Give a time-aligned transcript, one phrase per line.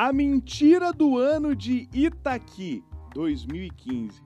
[0.00, 2.84] A mentira do ano de Itaqui,
[3.14, 4.22] 2015.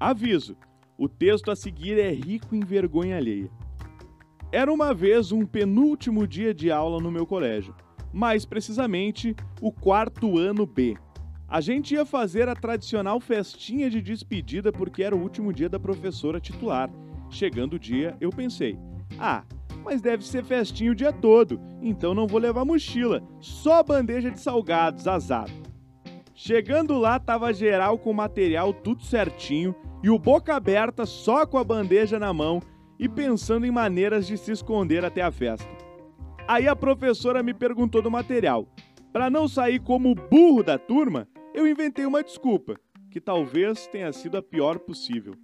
[0.00, 0.56] Aviso:
[0.96, 3.50] o texto a seguir é rico em vergonha alheia.
[4.50, 7.74] Era uma vez um penúltimo dia de aula no meu colégio,
[8.10, 10.96] mais precisamente o quarto ano B.
[11.46, 15.78] A gente ia fazer a tradicional festinha de despedida porque era o último dia da
[15.78, 16.90] professora titular.
[17.28, 18.78] Chegando o dia, eu pensei:
[19.18, 19.44] ah,
[19.82, 24.40] mas deve ser festinha o dia todo, então não vou levar mochila, só bandeja de
[24.40, 25.48] salgados, azar.
[26.34, 31.58] Chegando lá, tava geral com o material tudo certinho e o boca aberta só com
[31.58, 32.60] a bandeja na mão
[32.98, 35.68] e pensando em maneiras de se esconder até a festa.
[36.48, 38.66] Aí a professora me perguntou do material.
[39.12, 42.76] Para não sair como burro da turma, eu inventei uma desculpa,
[43.10, 45.34] que talvez tenha sido a pior possível.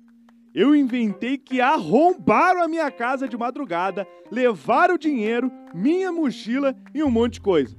[0.59, 7.01] Eu inventei que arrombaram a minha casa de madrugada, levaram o dinheiro, minha mochila e
[7.01, 7.77] um monte de coisa.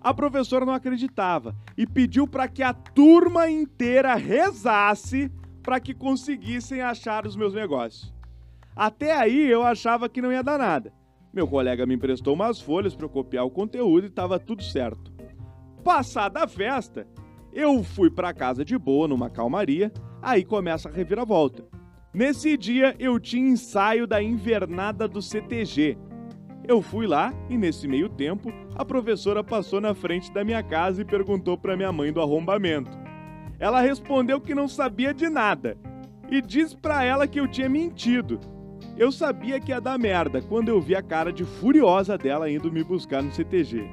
[0.00, 5.32] A professora não acreditava e pediu para que a turma inteira rezasse
[5.64, 8.14] para que conseguissem achar os meus negócios.
[8.76, 10.92] Até aí eu achava que não ia dar nada.
[11.34, 15.12] Meu colega me emprestou umas folhas para eu copiar o conteúdo e estava tudo certo.
[15.82, 17.04] Passada a festa,
[17.52, 21.81] eu fui para casa de boa, numa calmaria, aí começa a reviravolta.
[22.14, 25.96] Nesse dia eu tinha ensaio da invernada do CTG.
[26.68, 31.00] Eu fui lá e nesse meio tempo a professora passou na frente da minha casa
[31.00, 32.90] e perguntou para minha mãe do arrombamento.
[33.58, 35.78] Ela respondeu que não sabia de nada
[36.30, 38.38] e disse para ela que eu tinha mentido.
[38.94, 42.70] Eu sabia que ia dar merda quando eu vi a cara de furiosa dela indo
[42.70, 43.88] me buscar no CTG.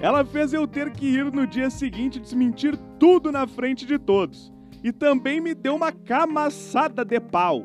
[0.00, 4.56] Ela fez eu ter que ir no dia seguinte desmentir tudo na frente de todos
[4.82, 7.64] e também me deu uma camaçada de pau.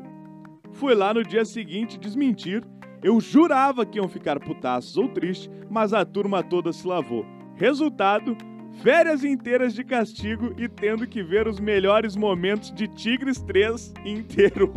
[0.72, 2.64] Fui lá no dia seguinte desmentir.
[3.02, 7.24] Eu jurava que iam ficar putaços ou tristes, mas a turma toda se lavou.
[7.54, 8.36] Resultado:
[8.82, 14.72] férias inteiras de castigo e tendo que ver os melhores momentos de Tigres 3 inteiro.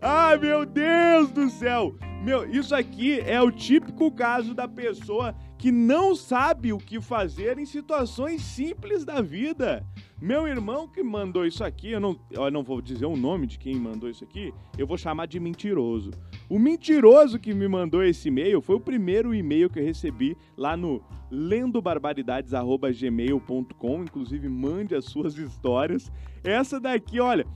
[0.00, 1.94] Ai, meu Deus do céu!
[2.24, 5.34] Meu, isso aqui é o típico caso da pessoa
[5.64, 9.82] que não sabe o que fazer em situações simples da vida.
[10.20, 13.58] Meu irmão que mandou isso aqui, eu não, eu não vou dizer o nome de
[13.58, 16.10] quem mandou isso aqui, eu vou chamar de mentiroso.
[16.50, 20.76] O mentiroso que me mandou esse e-mail foi o primeiro e-mail que eu recebi lá
[20.76, 26.12] no lendobarbaridades@gmail.com, inclusive mande as suas histórias.
[26.44, 27.46] Essa daqui, olha,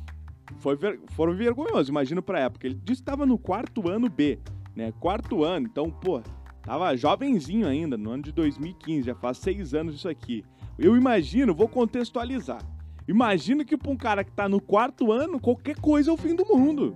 [0.60, 2.68] foi ver, foram vergonhosos, imagino pra época.
[2.68, 4.38] Ele disse que estava no quarto ano B
[4.78, 4.92] né?
[5.00, 6.22] Quarto ano, então, pô,
[6.68, 10.44] tava jovenzinho ainda, no ano de 2015, já faz seis anos isso aqui.
[10.78, 12.60] Eu imagino, vou contextualizar.
[13.08, 16.36] Imagino que pra um cara que tá no quarto ano, qualquer coisa é o fim
[16.36, 16.94] do mundo.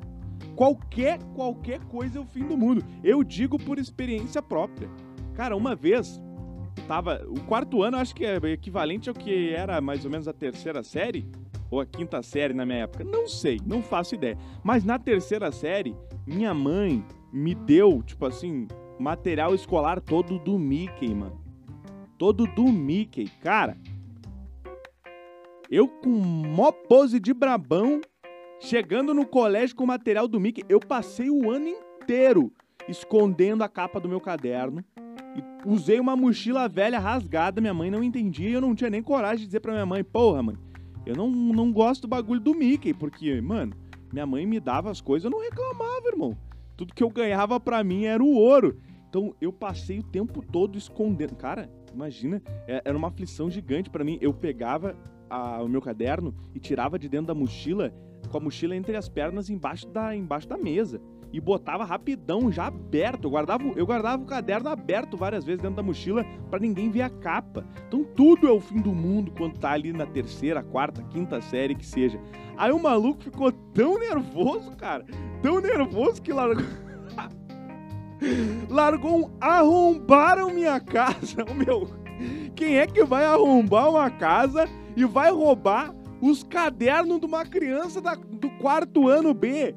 [0.55, 2.85] Qualquer, qualquer coisa é o fim do mundo.
[3.03, 4.91] Eu digo por experiência própria.
[5.35, 6.21] Cara, uma vez,
[6.87, 7.27] tava.
[7.27, 10.83] O quarto ano acho que é equivalente ao que era mais ou menos a terceira
[10.83, 11.27] série.
[11.71, 13.05] Ou a quinta série na minha época.
[13.05, 14.37] Não sei, não faço ideia.
[14.63, 15.97] Mas na terceira série,
[16.27, 21.41] minha mãe me deu, tipo assim, material escolar todo do Mickey, mano.
[22.19, 23.29] Todo do Mickey.
[23.41, 23.77] Cara,
[25.71, 28.01] eu com mó pose de brabão,
[28.61, 32.53] chegando no colégio com material do Mickey, eu passei o ano inteiro
[32.89, 34.85] escondendo a capa do meu caderno.
[35.35, 39.03] E usei uma mochila velha rasgada, minha mãe não entendia e eu não tinha nem
[39.03, 40.57] coragem de dizer pra minha mãe, porra, mãe,
[41.07, 43.75] eu não, não gosto do bagulho do Mickey, porque, mano,
[44.13, 46.37] minha mãe me dava as coisas, eu não reclamava, irmão.
[46.83, 48.81] Tudo que eu ganhava para mim era o ouro.
[49.09, 51.37] Então eu passei o tempo todo escondendo.
[51.37, 54.19] Cara, imagina, é, era uma aflição gigante para mim.
[54.21, 54.97] Eu pegava
[55.31, 57.95] a, o meu caderno e tirava de dentro da mochila,
[58.29, 61.01] com a mochila entre as pernas embaixo da, embaixo da mesa.
[61.33, 63.25] E botava rapidão, já aberto.
[63.25, 67.03] Eu guardava, eu guardava o caderno aberto várias vezes dentro da mochila para ninguém ver
[67.03, 67.65] a capa.
[67.89, 71.75] Então tudo é o fim do mundo quando tá ali na terceira, quarta, quinta série
[71.75, 72.21] que seja.
[72.57, 75.07] Aí o maluco ficou tão nervoso, cara,
[75.41, 76.65] tão nervoso que largou.
[78.69, 79.31] largou um.
[79.41, 81.45] Arrombaram minha casa.
[81.57, 81.89] Meu.
[82.55, 88.01] Quem é que vai arrombar uma casa e vai roubar os cadernos de uma criança
[88.01, 89.75] da, do quarto ano B?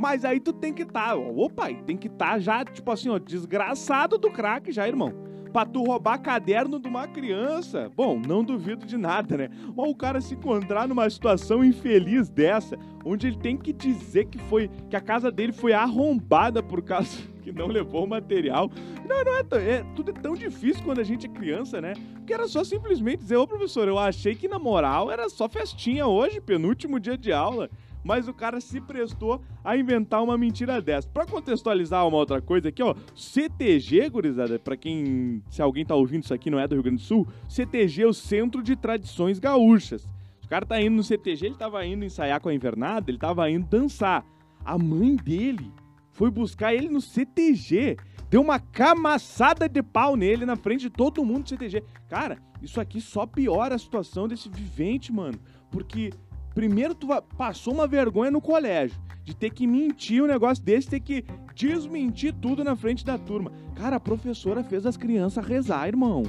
[0.00, 3.10] Mas aí tu tem que estar, tá, opa, tem que estar tá já, tipo assim,
[3.10, 7.90] ó, desgraçado do crack já, irmão pra tu roubar caderno de uma criança.
[7.96, 9.50] Bom, não duvido de nada, né?
[9.76, 14.38] Mas o cara se encontrar numa situação infeliz dessa, onde ele tem que dizer que
[14.38, 18.70] foi que a casa dele foi arrombada por causa que não levou o material.
[19.08, 21.94] Não, não é, é tudo é tão difícil quando a gente é criança, né?
[22.14, 26.06] Porque era só simplesmente dizer, ô professor, eu achei que na moral era só festinha
[26.06, 27.68] hoje, penúltimo dia de aula.
[28.04, 31.08] Mas o cara se prestou a inventar uma mentira dessa.
[31.08, 36.24] Pra contextualizar uma outra coisa aqui, ó, CTG, gurizada, pra quem, se alguém tá ouvindo
[36.24, 39.38] isso aqui não é do Rio Grande do Sul, CTG é o Centro de Tradições
[39.38, 40.08] Gaúchas.
[40.44, 43.48] O cara tá indo no CTG, ele tava indo ensaiar com a invernada, ele tava
[43.50, 44.24] indo dançar.
[44.64, 45.70] A mãe dele
[46.10, 47.96] foi buscar ele no CTG
[48.30, 51.82] deu uma camaçada de pau nele na frente de todo mundo do CTG.
[52.08, 55.38] Cara, isso aqui só piora a situação desse vivente, mano.
[55.68, 56.12] Porque
[56.54, 61.00] primeiro tu passou uma vergonha no colégio de ter que mentir um negócio desse, ter
[61.00, 61.24] que
[61.54, 63.52] desmentir tudo na frente da turma.
[63.74, 66.22] Cara, a professora fez as crianças rezar, irmão.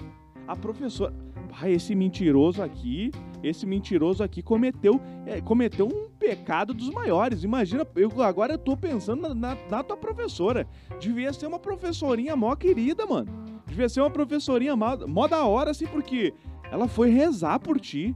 [0.47, 1.13] A professora.
[1.59, 3.11] Ah, esse mentiroso aqui,
[3.43, 7.43] esse mentiroso aqui cometeu, é, cometeu um pecado dos maiores.
[7.43, 10.65] Imagina, eu agora eu tô pensando na, na, na, tua professora.
[10.99, 13.27] Devia ser uma professorinha mó querida, mano.
[13.67, 16.33] Devia ser uma professorinha mó, mó da hora, assim, porque
[16.71, 18.15] ela foi rezar por ti.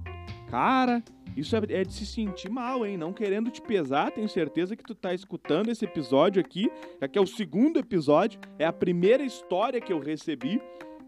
[0.50, 1.04] Cara,
[1.36, 2.98] isso é, é, de se sentir mal, hein?
[2.98, 6.70] Não querendo te pesar, tenho certeza que tu tá escutando esse episódio aqui,
[7.12, 10.62] que é o segundo episódio, é a primeira história que eu recebi.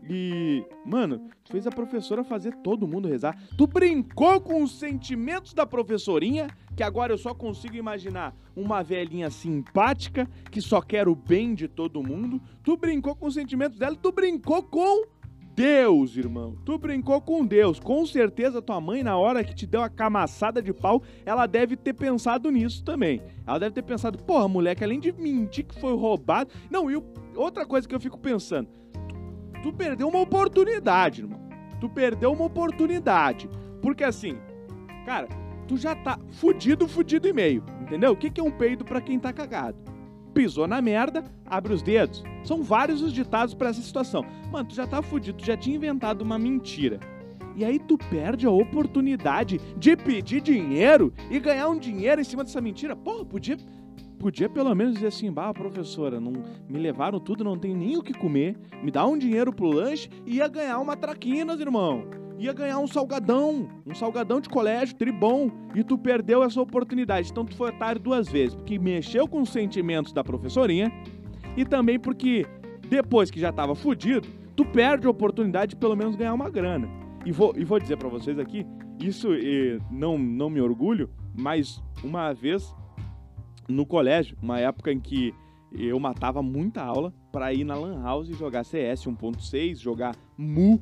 [0.09, 3.35] E, mano, tu fez a professora fazer todo mundo rezar.
[3.57, 9.29] Tu brincou com os sentimentos da professorinha, que agora eu só consigo imaginar uma velhinha
[9.29, 12.41] simpática que só quer o bem de todo mundo.
[12.63, 15.05] Tu brincou com os sentimentos dela, tu brincou com
[15.57, 16.55] Deus, irmão.
[16.63, 17.79] Tu brincou com Deus.
[17.79, 21.75] Com certeza tua mãe, na hora que te deu a camaçada de pau, ela deve
[21.75, 23.23] ter pensado nisso também.
[23.45, 26.51] Ela deve ter pensado, porra, moleque, além de mentir que foi roubado.
[26.69, 27.03] Não, e
[27.35, 28.69] outra coisa que eu fico pensando
[29.67, 31.39] tu perdeu uma oportunidade, irmão.
[31.79, 33.49] Tu perdeu uma oportunidade.
[33.81, 34.37] Porque assim,
[35.05, 35.27] cara,
[35.67, 37.63] tu já tá fudido, fudido e meio.
[37.81, 38.11] Entendeu?
[38.11, 39.77] O que, que é um peido para quem tá cagado?
[40.37, 42.23] Pisou na merda, abre os dedos.
[42.43, 44.23] São vários os ditados para essa situação.
[44.51, 46.99] Mano, tu já tá fudido, tu já tinha inventado uma mentira.
[47.55, 52.43] E aí tu perde a oportunidade de pedir dinheiro e ganhar um dinheiro em cima
[52.43, 52.95] dessa mentira.
[52.95, 53.57] Porra, podia
[54.19, 56.33] podia pelo menos dizer assim, bah, professora, não
[56.69, 60.07] me levaram tudo, não tem nem o que comer, me dá um dinheiro pro lanche
[60.23, 62.26] e ia ganhar uma traquinas, irmão.
[62.37, 67.31] Ia ganhar um salgadão, um salgadão de colégio, tribom, e tu perdeu essa oportunidade.
[67.31, 70.91] Então tu foi otário duas vezes, porque mexeu com os sentimentos da professorinha
[71.55, 72.45] e também porque
[72.87, 76.87] depois que já tava fudido, tu perde a oportunidade de pelo menos ganhar uma grana.
[77.25, 78.65] E vou, e vou dizer para vocês aqui,
[78.99, 79.29] isso
[79.91, 82.73] não, não me orgulho, mas uma vez
[83.67, 85.33] no colégio, uma época em que
[85.71, 90.81] eu matava muita aula para ir na Lan House e jogar CS 1.6, jogar Mu,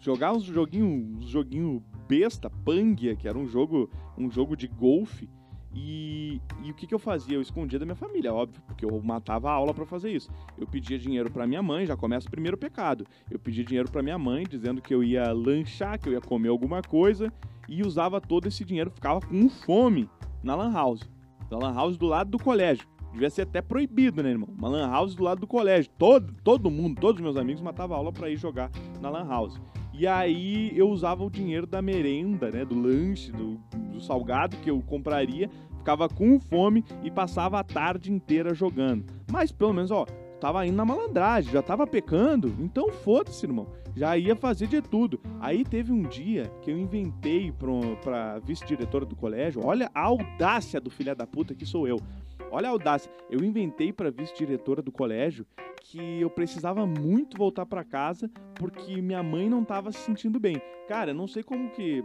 [0.00, 5.28] jogar uns joguinho, uns joguinho besta, Pangia, que era um jogo, um jogo de golfe.
[5.72, 7.36] E, e o que, que eu fazia?
[7.36, 10.28] Eu escondia da minha família, óbvio, porque eu matava a aula para fazer isso.
[10.58, 13.06] Eu pedia dinheiro para minha mãe, já começa o primeiro pecado.
[13.30, 16.48] Eu pedia dinheiro para minha mãe, dizendo que eu ia lanchar, que eu ia comer
[16.48, 17.32] alguma coisa,
[17.68, 20.10] e usava todo esse dinheiro, ficava com fome
[20.42, 21.08] na Lan House.
[21.48, 22.86] Da lan house do lado do colégio.
[23.12, 24.48] Devia ser até proibido, né, irmão?
[24.56, 25.90] Uma lan house do lado do colégio.
[25.98, 28.70] Todo, todo mundo, todos os meus amigos matavam aula para ir jogar
[29.00, 29.60] na lan house.
[30.00, 33.60] E aí eu usava o dinheiro da merenda, né, do lanche, do,
[33.92, 39.04] do salgado que eu compraria, ficava com fome e passava a tarde inteira jogando.
[39.30, 40.06] Mas pelo menos, ó,
[40.40, 43.66] tava indo na malandragem, já tava pecando, então foda-se, irmão.
[43.94, 45.20] Já ia fazer de tudo.
[45.38, 50.80] Aí teve um dia que eu inventei pro, pra vice-diretora do colégio, olha a audácia
[50.80, 52.00] do filho da puta que sou eu.
[52.50, 53.10] Olha a audácia.
[53.30, 55.46] Eu inventei para vice-diretora do colégio
[55.82, 60.60] que eu precisava muito voltar para casa porque minha mãe não tava se sentindo bem.
[60.88, 62.04] Cara, não sei como que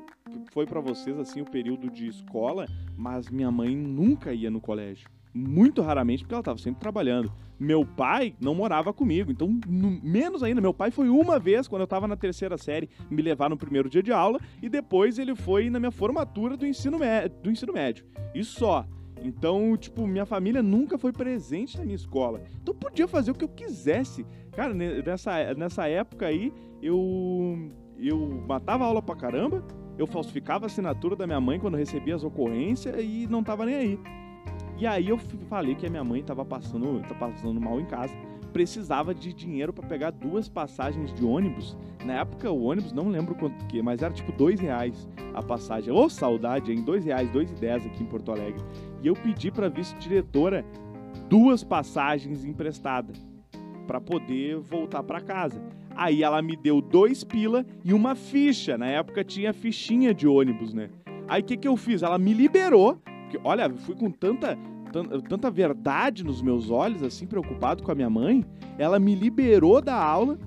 [0.52, 5.10] foi para vocês assim o período de escola, mas minha mãe nunca ia no colégio
[5.36, 7.30] muito raramente, porque ela estava sempre trabalhando.
[7.60, 10.62] Meu pai não morava comigo, então no, menos ainda.
[10.62, 13.90] Meu pai foi uma vez, quando eu estava na terceira série, me levar no primeiro
[13.90, 16.98] dia de aula, e depois ele foi na minha formatura do ensino,
[17.44, 18.06] do ensino médio.
[18.34, 18.88] E só.
[19.26, 22.44] Então, tipo, minha família nunca foi presente na minha escola.
[22.62, 24.24] Então podia fazer o que eu quisesse.
[24.52, 29.66] Cara, nessa, nessa época aí, eu, eu matava aula pra caramba,
[29.98, 33.76] eu falsificava a assinatura da minha mãe quando recebia as ocorrências e não tava nem
[33.76, 34.00] aí.
[34.78, 35.18] E aí eu
[35.50, 38.14] falei que a minha mãe estava passando, tá passando mal em casa,
[38.54, 41.76] precisava de dinheiro para pegar duas passagens de ônibus.
[42.06, 45.92] Na época o ônibus não lembro quanto que, mas era tipo dois reais a passagem.
[45.92, 48.64] Ô oh, saudade, em dois reais, dois e dez aqui em Porto Alegre.
[49.02, 50.66] E eu pedi para vice-diretora
[51.30, 53.18] duas passagens emprestadas
[53.88, 55.62] para poder voltar para casa.
[55.96, 58.78] Aí ela me deu dois pila e uma ficha.
[58.78, 60.90] Na época tinha fichinha de ônibus, né?
[61.28, 62.04] Aí o que, que eu fiz?
[62.04, 63.00] Ela me liberou
[63.36, 64.58] porque, olha, fui com tanta,
[65.28, 68.46] tanta verdade nos meus olhos, assim, preocupado com a minha mãe.
[68.78, 70.38] Ela me liberou da aula,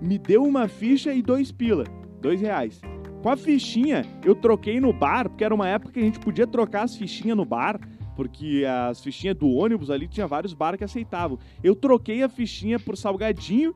[0.00, 1.84] me deu uma ficha e dois pila,
[2.20, 2.80] dois reais.
[3.22, 6.46] Com a fichinha, eu troquei no bar, porque era uma época que a gente podia
[6.46, 7.78] trocar as fichinhas no bar.
[8.16, 11.38] porque as fichinhas do ônibus ali tinha vários bares que aceitavam.
[11.62, 13.74] Eu troquei a fichinha por salgadinho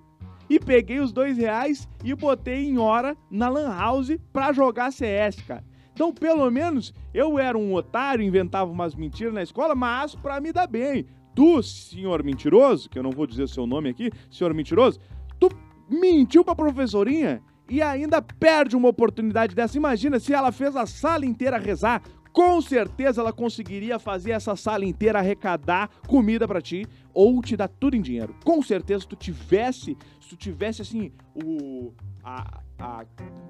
[0.51, 5.41] e peguei os dois reais e botei em hora na Lan House pra jogar CS,
[5.47, 5.65] cara.
[5.95, 10.53] Então, pelo menos, eu era um otário, inventava umas mentiras na escola, mas pra me
[10.53, 11.07] dar bem.
[11.35, 15.01] Tu, senhor mentiroso, que eu não vou dizer o seu nome aqui, senhor mentiroso,
[15.41, 15.49] tu
[15.89, 19.77] mentiu pra professorinha e ainda perde uma oportunidade dessa.
[19.77, 22.03] Imagina se ela fez a sala inteira rezar.
[22.33, 27.69] Com certeza ela conseguiria fazer essa sala inteira arrecadar comida para ti ou te dar
[27.69, 28.35] tudo em dinheiro.
[28.45, 31.93] Com certeza se tu tivesse, se tu tivesse assim o
[32.23, 33.05] a, a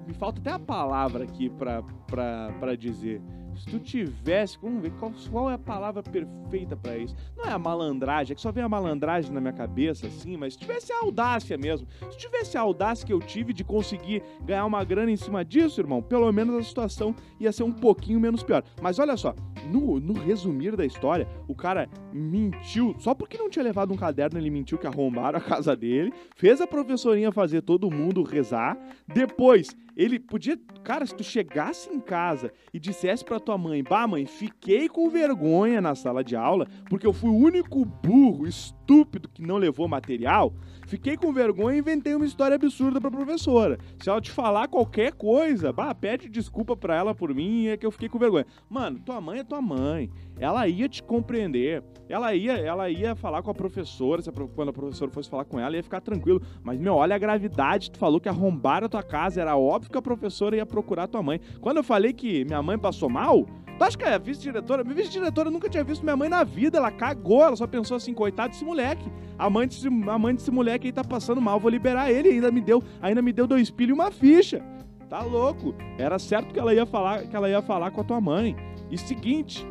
[0.05, 3.21] me falta até a palavra aqui para dizer
[3.57, 7.15] se tu tivesse, vamos ver qual, qual é a palavra perfeita para isso.
[7.35, 10.53] Não é a malandragem, é que só vem a malandragem na minha cabeça, assim, mas
[10.53, 14.65] se tivesse a audácia mesmo, se tivesse a audácia que eu tive de conseguir ganhar
[14.65, 18.43] uma grana em cima disso, irmão, pelo menos a situação ia ser um pouquinho menos
[18.43, 18.63] pior.
[18.81, 19.33] Mas olha só,
[19.71, 24.37] no, no resumir da história, o cara mentiu, só porque não tinha levado um caderno,
[24.37, 29.69] ele mentiu que arrombaram a casa dele, fez a professorinha fazer todo mundo rezar, depois
[29.95, 34.25] ele podia, cara, se tu chegasse em casa e dissesse pra tua mãe, bah, mãe,
[34.25, 39.41] fiquei com vergonha na sala de aula, porque eu fui o único burro, estúpido que
[39.41, 40.53] não levou material,
[40.87, 43.77] fiquei com vergonha e inventei uma história absurda pra professora.
[44.01, 47.85] Se ela te falar qualquer coisa, bah, pede desculpa pra ela por mim, é que
[47.85, 48.45] eu fiquei com vergonha.
[48.69, 50.09] Mano, tua mãe é tua mãe.
[50.37, 51.81] Ela ia te compreender.
[52.09, 55.45] Ela ia, ela ia falar com a professora, se a, quando a professora fosse falar
[55.45, 56.41] com ela, ia ficar tranquilo.
[56.61, 59.97] Mas, meu, olha a gravidade, tu falou que arrombaram a tua casa, era óbvio que
[59.97, 61.39] a professora ia procurar tua mãe.
[61.61, 63.45] Quando eu falei que minha mãe passou mal,
[63.77, 64.83] Tu acha que a vice-diretora?
[64.83, 66.77] Minha vice-diretora nunca tinha visto minha mãe na vida.
[66.77, 69.11] Ela cagou, ela só pensou assim, coitado desse moleque.
[69.37, 72.29] A mãe desse, a mãe desse moleque aí tá passando mal, vou liberar ele.
[72.29, 74.63] Ainda me deu, ainda me deu dois pilhos e uma ficha.
[75.09, 75.75] Tá louco.
[75.97, 78.55] Era certo que ela ia falar, que ela ia falar com a tua mãe.
[78.89, 79.65] E seguinte,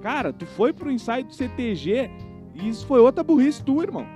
[0.00, 2.10] cara, tu foi pro ensaio do CTG
[2.54, 4.06] e isso foi outra burrice tua, irmão.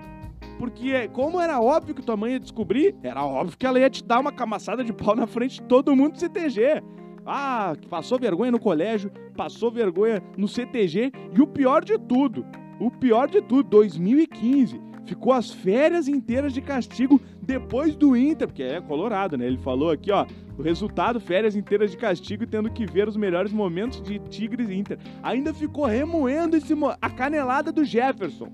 [0.59, 4.05] Porque como era óbvio que tua mãe ia descobrir, era óbvio que ela ia te
[4.05, 6.83] dar uma camaçada de pau na frente de todo mundo do CTG.
[7.27, 12.45] Ah, passou vergonha no colégio, passou vergonha no CTG e o pior de tudo,
[12.79, 18.63] o pior de tudo, 2015, ficou as férias inteiras de castigo depois do Inter, porque
[18.63, 19.47] é colorado, né?
[19.47, 20.27] Ele falou aqui, ó,
[20.59, 24.75] o resultado, férias inteiras de castigo, tendo que ver os melhores momentos de Tigres e
[24.75, 24.99] Inter.
[25.23, 28.51] Ainda ficou remoendo esse, a canelada do Jefferson.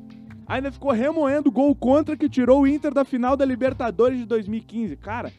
[0.50, 4.24] Ainda ficou remoendo o gol contra que tirou o Inter da final da Libertadores de
[4.24, 4.96] 2015.
[4.96, 5.32] Cara,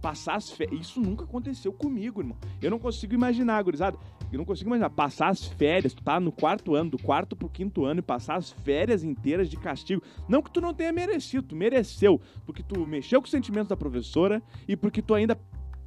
[0.00, 0.82] Passar as férias.
[0.82, 2.36] Isso nunca aconteceu comigo, irmão.
[2.62, 3.96] Eu não consigo imaginar, gurizada.
[4.30, 4.90] Eu não consigo imaginar.
[4.90, 8.36] Passar as férias, tu tá no quarto ano, do quarto pro quinto ano, e passar
[8.36, 10.02] as férias inteiras de castigo.
[10.28, 12.20] Não que tu não tenha merecido, tu mereceu.
[12.46, 15.36] Porque tu mexeu com os sentimentos da professora e porque tu ainda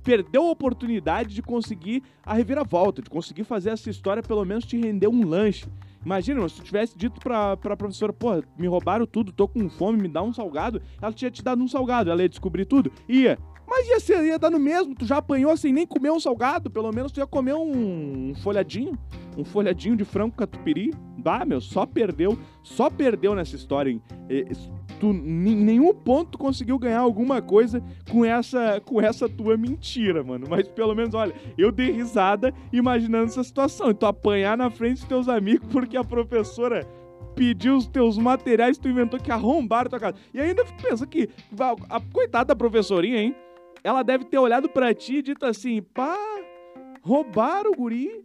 [0.04, 4.78] perdeu a oportunidade de conseguir a reviravolta, de conseguir fazer essa história pelo menos te
[4.78, 5.68] render um lanche.
[6.04, 10.02] Imagina, se tu tivesse dito pra, pra professora, pô, me roubaram tudo, tô com fome,
[10.02, 12.92] me dá um salgado, ela tinha te dado um salgado, ela ia descobrir tudo?
[13.08, 13.38] Ia.
[13.68, 16.70] Mas ia, ser, ia dar no mesmo, tu já apanhou sem nem comer um salgado,
[16.70, 18.98] pelo menos tu ia comer um folhadinho,
[19.38, 20.94] um folhadinho de frango catupiry.
[21.18, 24.02] Bah, meu, só perdeu, só perdeu nessa história, hein?
[25.00, 30.48] Tu, em nenhum ponto conseguiu ganhar alguma coisa com essa, com essa tua mentira, mano.
[30.50, 33.90] Mas pelo menos, olha, eu dei risada imaginando essa situação.
[33.90, 36.88] E tu apanhar na frente dos teus amigos porque a professora
[37.36, 40.18] pediu os teus materiais, tu inventou que arrombaram tua casa.
[40.34, 41.30] E ainda pensa que,
[41.90, 43.36] a coitada da professorinha, hein?
[43.84, 46.18] ela deve ter olhado para ti e dito assim: pá,
[47.02, 48.24] roubaram o guri,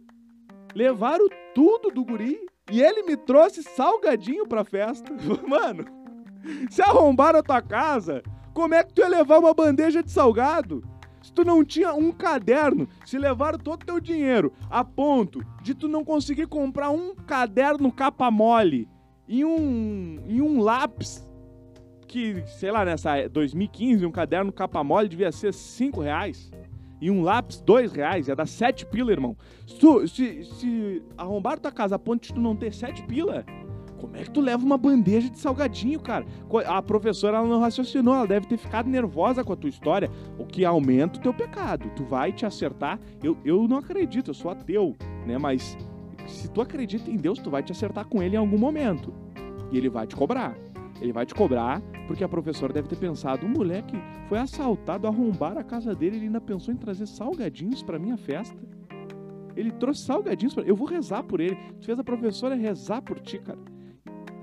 [0.77, 2.39] levaram tudo do guri
[2.71, 5.11] e ele me trouxe salgadinho pra festa.
[5.47, 5.85] Mano,
[6.69, 8.21] se arrombaram a tua casa,
[8.53, 10.83] como é que tu ia levar uma bandeja de salgado?
[11.19, 15.73] Se tu não tinha um caderno, se levaram todo o teu dinheiro a ponto de
[15.73, 18.87] tu não conseguir comprar um caderno capa mole
[19.27, 21.27] e um, e um lápis
[22.07, 26.51] que, sei lá, nessa 2015, um caderno capa mole devia ser 5 reais.
[26.99, 28.27] E um lápis, 2 reais.
[28.27, 29.35] Ia dar 7 pila, irmão.
[29.65, 33.45] Se, se, se arrombar tua casa a ponto de tu não ter 7 pila,
[33.97, 36.25] como é que tu leva uma bandeja de salgadinho, cara?
[36.67, 40.45] A professora ela não raciocinou, ela deve ter ficado nervosa com a tua história, o
[40.45, 41.89] que aumenta o teu pecado.
[41.95, 42.99] Tu vai te acertar.
[43.23, 45.37] Eu, eu não acredito, eu sou ateu, né?
[45.37, 45.77] Mas
[46.27, 49.13] se tu acredita em Deus, tu vai te acertar com ele em algum momento.
[49.71, 50.55] E ele vai te cobrar.
[51.01, 55.57] Ele vai te cobrar porque a professora deve ter pensado: o moleque foi assaltado, arrombar
[55.57, 58.57] a casa dele, ele ainda pensou em trazer salgadinhos para minha festa.
[59.55, 60.63] Ele trouxe salgadinhos para.
[60.63, 61.57] Eu vou rezar por ele.
[61.79, 63.57] Tu fez a professora rezar por ti, cara.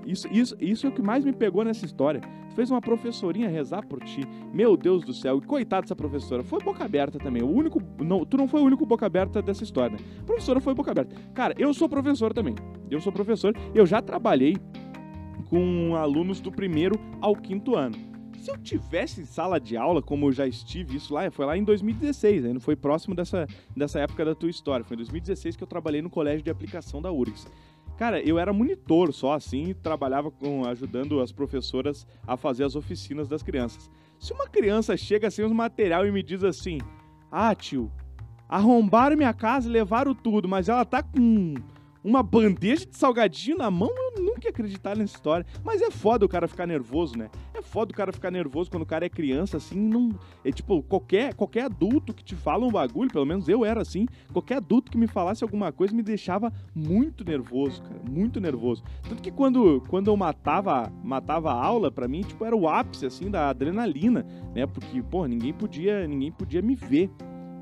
[0.05, 2.21] Isso, isso, isso é o que mais me pegou nessa história.
[2.49, 4.21] Tu fez uma professorinha rezar por ti.
[4.53, 5.37] Meu Deus do céu.
[5.37, 6.43] E coitada dessa professora.
[6.43, 7.41] Foi boca aberta também.
[7.41, 7.81] O único.
[8.03, 10.03] Não, tu não foi o único boca aberta dessa história, né?
[10.19, 11.15] A professora foi boca aberta.
[11.33, 12.53] Cara, eu sou professor também.
[12.91, 14.55] Eu sou professor, eu já trabalhei
[15.55, 17.95] com alunos do primeiro ao quinto ano.
[18.39, 21.63] Se eu tivesse sala de aula, como eu já estive, isso lá foi lá em
[21.63, 24.83] 2016, ainda foi próximo dessa, dessa época da tua história.
[24.83, 27.47] Foi em 2016 que eu trabalhei no colégio de aplicação da URGS.
[27.97, 33.29] Cara, eu era monitor só assim, trabalhava com ajudando as professoras a fazer as oficinas
[33.29, 33.89] das crianças.
[34.19, 36.79] Se uma criança chega sem os material e me diz assim:
[37.31, 37.89] "Ah, tio,
[38.49, 41.53] arrombaram minha casa, levaram tudo, mas ela tá com
[42.05, 45.43] uma bandeja de salgadinho na mão, eu nunca ia acreditar nessa história.
[45.63, 47.31] Mas é foda o cara ficar nervoso, né?
[47.51, 50.11] É foda o cara ficar nervoso quando o cara é criança, assim, não.
[50.43, 54.05] É tipo, qualquer, qualquer adulto que te fala um bagulho, pelo menos eu era assim,
[54.31, 57.99] qualquer adulto que me falasse alguma coisa me deixava muito nervoso, cara.
[58.07, 58.83] Muito nervoso.
[59.09, 63.07] Tanto que quando, quando eu matava, matava a aula, para mim, tipo, era o ápice,
[63.07, 64.67] assim, da adrenalina, né?
[64.67, 67.09] Porque, pô, ninguém podia, ninguém podia me ver.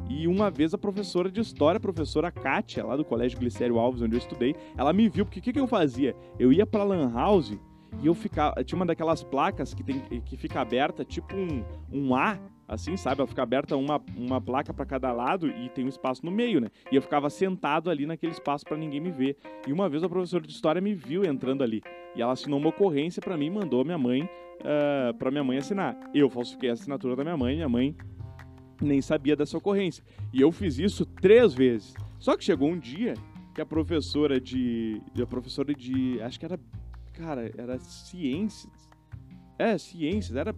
[0.10, 4.02] E uma vez a professora de história, a professora Kátia, lá do Colégio Glicério Alves,
[4.02, 6.16] onde eu estudei, ela me viu, porque o que, que eu fazia?
[6.38, 7.58] Eu ia pra Lan House
[8.02, 8.64] e eu ficava.
[8.64, 13.22] Tinha uma daquelas placas que, tem, que fica aberta, tipo um, um A, assim, sabe?
[13.22, 16.60] Ela fica aberta uma, uma placa para cada lado e tem um espaço no meio,
[16.60, 16.70] né?
[16.92, 19.38] E eu ficava sentado ali naquele espaço para ninguém me ver.
[19.68, 21.82] E uma vez a professora de história me viu entrando ali.
[22.16, 25.44] E ela assinou uma ocorrência para mim e mandou minha mãe uh, ah, para minha
[25.44, 25.98] mãe assinar.
[26.14, 27.96] Eu falsifiquei a assinatura da minha mãe, minha mãe
[28.84, 30.04] nem sabia dessa ocorrência.
[30.32, 31.94] E eu fiz isso três vezes.
[32.20, 33.16] Só que chegou um dia
[33.54, 35.02] que a professora de.
[35.22, 36.22] A professora de.
[36.22, 36.60] Acho que era.
[37.13, 38.74] Cara, era ciências.
[39.58, 40.54] É, ciências, era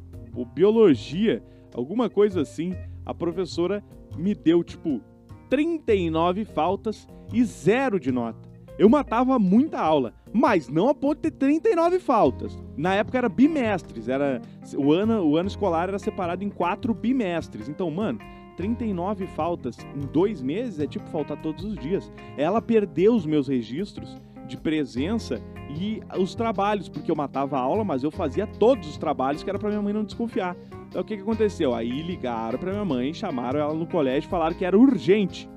[0.53, 2.73] biologia, alguma coisa assim.
[3.05, 3.83] A professora
[4.17, 5.01] me deu, tipo,
[5.49, 8.39] 39 faltas e zero de nota.
[8.77, 12.61] Eu matava muita aula, mas não a ponto de ter 39 faltas.
[12.75, 14.41] Na época era bimestres, era
[14.75, 17.69] o ano, o ano escolar era separado em quatro bimestres.
[17.69, 18.19] Então, mano,
[18.57, 22.11] 39 faltas em dois meses é tipo faltar todos os dias.
[22.37, 27.85] Ela perdeu os meus registros de presença e os trabalhos, porque eu matava a aula,
[27.85, 30.57] mas eu fazia todos os trabalhos que era para minha mãe não desconfiar.
[30.89, 31.73] Então o que, que aconteceu?
[31.73, 35.49] Aí ligaram para minha mãe, chamaram ela no colégio, falaram que era urgente.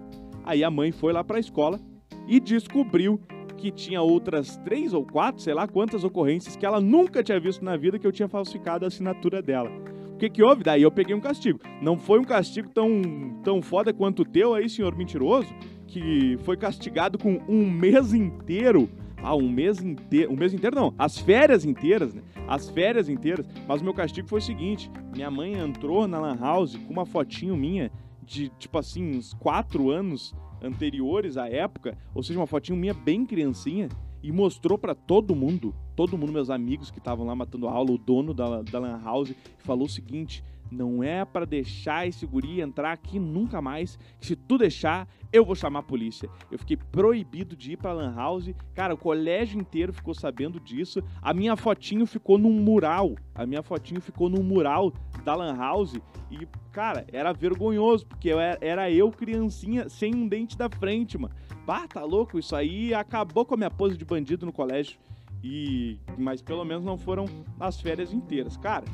[0.44, 1.80] Aí a mãe foi lá para a escola
[2.28, 3.20] e descobriu
[3.58, 7.64] que tinha outras três ou quatro, sei lá quantas ocorrências que ela nunca tinha visto
[7.64, 9.70] na vida que eu tinha falsificado a assinatura dela.
[10.14, 10.64] O que que houve?
[10.64, 11.60] Daí eu peguei um castigo.
[11.82, 13.02] Não foi um castigo tão,
[13.42, 15.52] tão foda quanto o teu aí, senhor mentiroso,
[15.86, 18.88] que foi castigado com um mês inteiro
[19.22, 20.32] ah, um mês inteiro.
[20.32, 22.22] Um mês inteiro não, as férias inteiras, né?
[22.46, 23.46] As férias inteiras.
[23.66, 27.06] Mas o meu castigo foi o seguinte: minha mãe entrou na Lan House com uma
[27.06, 27.90] fotinho minha
[28.22, 33.24] de, tipo assim, uns quatro anos anteriores à época, ou seja, uma fotinho minha bem
[33.24, 33.88] criancinha,
[34.22, 37.98] e mostrou para todo mundo, todo mundo, meus amigos que estavam lá matando aula, o
[37.98, 42.92] dono da, da Lan House, falou o seguinte: não é para deixar esse guri entrar
[42.92, 43.98] aqui nunca mais.
[44.18, 46.28] Que se tu deixar, eu vou chamar a polícia.
[46.50, 48.50] Eu fiquei proibido de ir pra Lan House.
[48.74, 51.02] Cara, o colégio inteiro ficou sabendo disso.
[51.20, 53.14] A minha fotinho ficou num mural.
[53.34, 54.92] A minha fotinho ficou num mural
[55.24, 55.98] da Lan House.
[56.30, 61.16] E, cara, era vergonhoso, porque eu era, era eu, criancinha, sem um dente da frente,
[61.16, 61.34] mano.
[61.66, 62.38] Bah, tá louco?
[62.38, 64.98] Isso aí acabou com a minha pose de bandido no colégio.
[65.42, 65.98] E.
[66.16, 67.26] Mas pelo menos não foram
[67.60, 68.56] as férias inteiras.
[68.56, 68.84] Cara,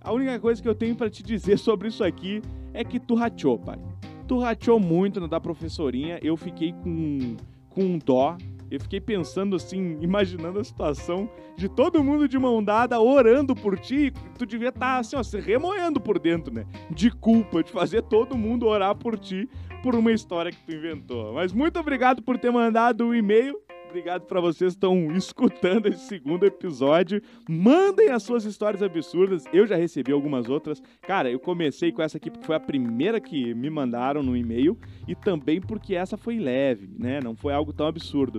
[0.00, 2.40] a única coisa que eu tenho para te dizer sobre isso aqui
[2.72, 3.78] é que tu rachou, pai.
[4.26, 7.36] Tu rachou muito na da professorinha, eu fiquei com,
[7.68, 8.36] com dó.
[8.70, 13.78] Eu fiquei pensando assim, imaginando a situação de todo mundo de mão dada, orando por
[13.78, 14.12] ti.
[14.38, 16.66] Tu devia estar tá, assim, ó, se remoendo por dentro, né?
[16.90, 19.48] De culpa, de fazer todo mundo orar por ti
[19.82, 21.32] por uma história que tu inventou.
[21.32, 23.58] Mas muito obrigado por ter mandado o um e-mail.
[23.88, 27.22] Obrigado para vocês que estão escutando esse segundo episódio.
[27.48, 29.44] Mandem as suas histórias absurdas.
[29.50, 30.82] Eu já recebi algumas outras.
[31.00, 34.78] Cara, eu comecei com essa aqui porque foi a primeira que me mandaram no e-mail
[35.06, 37.18] e também porque essa foi leve, né?
[37.20, 38.38] Não foi algo tão absurdo.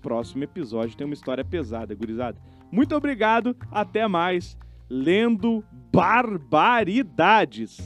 [0.00, 2.40] Próximo episódio tem uma história pesada, gurizada.
[2.70, 4.56] Muito obrigado, até mais.
[4.88, 7.78] Lendo barbaridades.